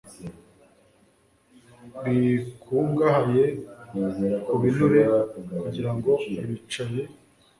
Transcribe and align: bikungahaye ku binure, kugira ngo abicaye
bikungahaye 2.03 3.43
ku 4.45 4.53
binure, 4.61 5.01
kugira 5.61 5.91
ngo 5.95 6.11
abicaye 6.41 7.01